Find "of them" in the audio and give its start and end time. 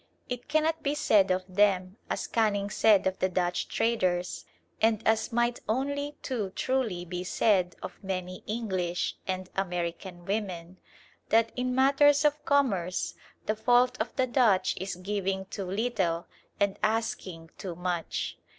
1.29-1.97